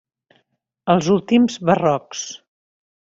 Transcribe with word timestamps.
Els 0.93 1.09
últims 1.17 1.57
barrocs. 1.71 2.25